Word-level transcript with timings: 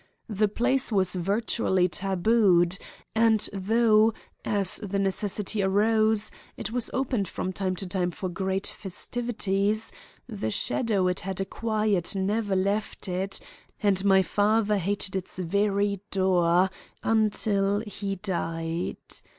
The 0.29 0.47
place 0.47 0.91
was 0.91 1.13
virtually 1.13 1.87
tabooed, 1.87 2.79
and 3.13 3.47
though, 3.53 4.15
as 4.43 4.77
the 4.77 4.97
necessity 4.97 5.61
arose, 5.61 6.31
it 6.57 6.71
was 6.71 6.89
opened 6.91 7.27
from 7.27 7.53
time 7.53 7.75
to 7.75 7.85
time 7.85 8.09
for 8.09 8.27
great 8.27 8.65
festivities, 8.65 9.91
the 10.27 10.49
shadow 10.49 11.07
it 11.07 11.19
had 11.19 11.39
acquired 11.39 12.15
never 12.15 12.55
left 12.55 13.07
it 13.07 13.39
and 13.83 14.03
my 14.03 14.23
father 14.23 14.79
hated 14.79 15.15
its 15.15 15.37
very 15.37 16.01
door 16.09 16.71
until 17.03 17.81
he 17.81 18.15
died. 18.15 18.97